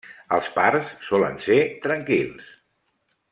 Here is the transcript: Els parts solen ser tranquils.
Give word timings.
Els 0.37 0.47
parts 0.55 0.95
solen 1.09 1.37
ser 1.49 1.59
tranquils. 1.85 2.49